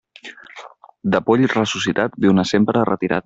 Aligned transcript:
De 1.15 1.21
poll 1.27 1.45
ressuscitat, 1.53 2.17
viu-ne 2.27 2.47
sempre 2.55 2.87
retirat. 2.93 3.19